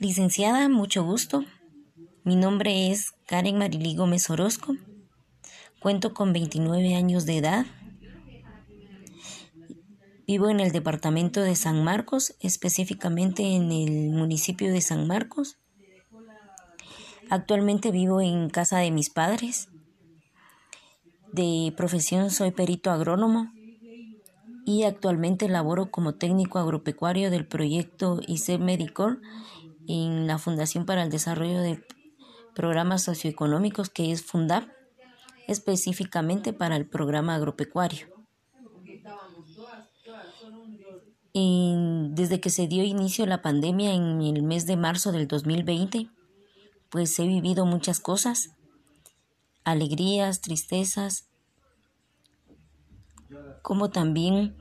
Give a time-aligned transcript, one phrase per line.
[0.00, 1.44] Licenciada, mucho gusto.
[2.24, 4.74] Mi nombre es Karen Marilí Gómez Orozco.
[5.80, 7.66] Cuento con 29 años de edad.
[10.26, 15.58] Vivo en el departamento de San Marcos, específicamente en el municipio de San Marcos.
[17.30, 19.68] Actualmente vivo en casa de mis padres.
[21.32, 23.52] De profesión soy perito agrónomo
[24.64, 29.20] y actualmente laboro como técnico agropecuario del proyecto ICE Medicor
[29.88, 31.84] en la Fundación para el Desarrollo de
[32.54, 34.68] Programas Socioeconómicos que es FUNDAP,
[35.48, 38.08] específicamente para el programa agropecuario.
[41.34, 46.10] desde que se dio inicio la pandemia en el mes de marzo del 2020,
[46.90, 48.50] pues he vivido muchas cosas,
[49.64, 51.31] alegrías, tristezas,
[53.62, 54.56] como también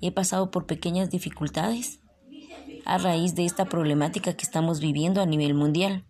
[0.00, 2.00] he pasado por pequeñas dificultades
[2.84, 6.04] a raíz de esta problemática que estamos viviendo a nivel mundial.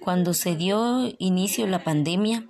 [0.00, 2.46] Cuando se dio inicio la pandemia,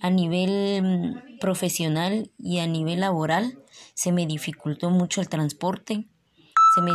[0.00, 3.58] a nivel mm, profesional y a nivel laboral,
[3.94, 6.08] se me dificultó mucho el transporte,
[6.74, 6.90] se me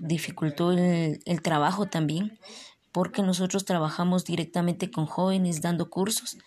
[0.00, 2.38] dificultó el, el trabajo también,
[2.92, 6.38] porque nosotros trabajamos directamente con jóvenes dando cursos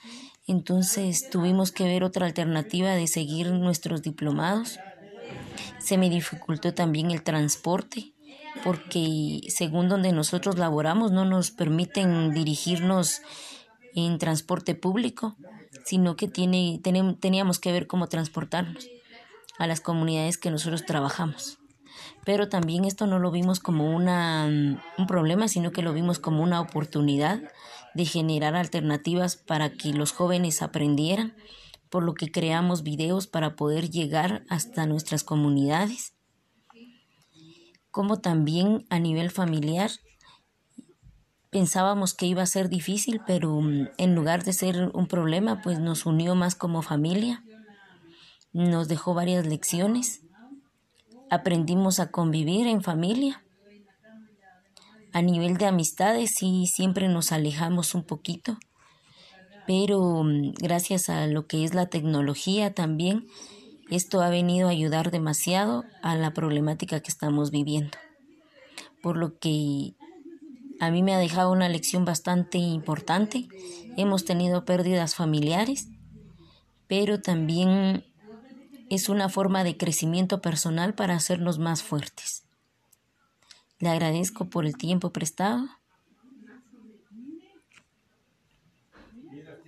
[0.48, 4.80] entonces tuvimos que ver otra alternativa de seguir nuestros diplomados.
[5.80, 8.14] Se me dificultó también el transporte
[8.64, 13.22] porque según donde nosotros laboramos no nos permiten dirigirnos
[13.94, 15.36] en transporte público,
[15.86, 18.88] sino que tiene, teníamos que ver cómo transportarnos
[19.58, 21.60] a las comunidades que nosotros trabajamos.
[22.26, 24.46] Pero también esto no lo vimos como una,
[24.98, 27.42] un problema, sino que lo vimos como una oportunidad
[27.94, 31.36] de generar alternativas para que los jóvenes aprendieran,
[31.90, 36.14] por lo que creamos videos para poder llegar hasta nuestras comunidades,
[37.92, 39.90] como también a nivel familiar.
[41.50, 45.80] Pensábamos que iba a ser difícil, pero mm, en lugar de ser un problema, pues
[45.80, 47.44] nos unió más como familia,
[48.54, 50.22] nos dejó varias lecciones,
[51.30, 53.44] aprendimos a convivir en familia
[55.18, 58.60] a nivel de amistades sí siempre nos alejamos un poquito,
[59.66, 63.26] pero mm, gracias a lo que es la tecnología también,
[63.90, 67.98] esto ha venido a ayudar demasiado a la problemática que estamos viviendo.
[69.02, 69.96] Por lo que
[70.80, 73.48] a mí me ha dejado una lección bastante importante.
[73.96, 75.88] Hemos tenido pérdidas familiares,
[76.88, 78.06] pero también
[78.90, 82.44] es una forma de crecimiento personal para hacernos más fuertes.
[83.80, 85.68] Le agradezco por el tiempo prestado